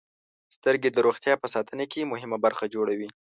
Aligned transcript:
•سترګې 0.55 0.89
د 0.91 0.97
روغتیا 1.05 1.33
په 1.41 1.47
ساتنه 1.53 1.85
کې 1.91 2.09
مهمه 2.11 2.37
برخه 2.45 2.65
جوړوي. 2.73 3.09